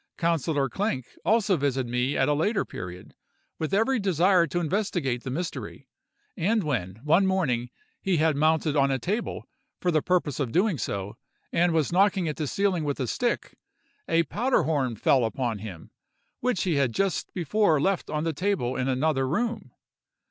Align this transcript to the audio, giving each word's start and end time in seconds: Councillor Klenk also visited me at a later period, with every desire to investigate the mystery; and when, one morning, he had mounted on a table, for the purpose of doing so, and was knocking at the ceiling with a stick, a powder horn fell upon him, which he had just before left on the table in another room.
Councillor 0.17 0.67
Klenk 0.67 1.05
also 1.23 1.57
visited 1.57 1.87
me 1.87 2.17
at 2.17 2.27
a 2.27 2.33
later 2.33 2.65
period, 2.65 3.13
with 3.59 3.71
every 3.71 3.99
desire 3.99 4.47
to 4.47 4.59
investigate 4.59 5.21
the 5.23 5.29
mystery; 5.29 5.87
and 6.35 6.63
when, 6.63 6.95
one 7.03 7.27
morning, 7.27 7.69
he 8.01 8.17
had 8.17 8.35
mounted 8.35 8.75
on 8.75 8.89
a 8.89 8.97
table, 8.97 9.45
for 9.79 9.91
the 9.91 10.01
purpose 10.01 10.39
of 10.39 10.51
doing 10.51 10.79
so, 10.79 11.17
and 11.53 11.71
was 11.71 11.91
knocking 11.91 12.27
at 12.27 12.37
the 12.37 12.47
ceiling 12.47 12.83
with 12.83 12.99
a 12.99 13.05
stick, 13.05 13.59
a 14.07 14.23
powder 14.23 14.63
horn 14.63 14.95
fell 14.95 15.23
upon 15.23 15.59
him, 15.59 15.91
which 16.39 16.63
he 16.63 16.77
had 16.77 16.93
just 16.93 17.31
before 17.35 17.79
left 17.79 18.09
on 18.09 18.23
the 18.23 18.33
table 18.33 18.75
in 18.75 18.87
another 18.87 19.27
room. 19.27 19.71